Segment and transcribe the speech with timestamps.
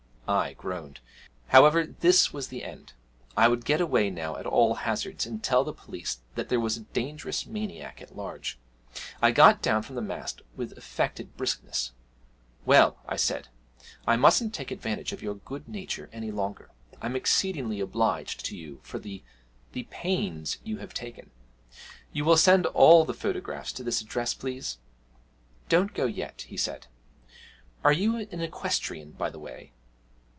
[0.27, 1.01] I groaned.
[1.47, 2.93] However, this was the end;
[3.35, 6.77] I would get away now at all hazards, and tell the police that there was
[6.77, 8.57] a dangerous maniac at large.
[9.21, 11.91] I got down from the mast with affected briskness.
[12.65, 13.49] 'Well,' I said,
[14.07, 16.71] 'I mustn't take advantage of your good nature any longer.
[17.01, 19.23] I'm exceedingly obliged to you for the
[19.73, 21.31] the pains you have taken.
[22.13, 24.77] You will send all the photographs to this address, please?'
[25.67, 26.87] 'Don't go yet,' he said.
[27.83, 29.73] 'Are you an equestrian, by the way?'